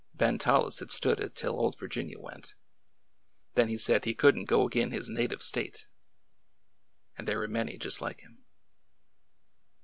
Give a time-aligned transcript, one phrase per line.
[0.15, 2.55] Ben Tolies had stood it till old Virginia went;
[3.53, 5.85] then he said he could n't'' go ag'in' his native State."
[7.19, 8.43] And there were many just like him.